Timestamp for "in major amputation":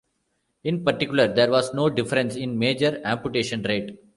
2.35-3.61